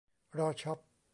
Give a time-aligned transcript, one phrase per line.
[0.37, 0.77] รอช็อป